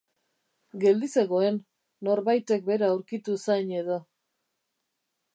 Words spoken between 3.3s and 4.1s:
zain edo.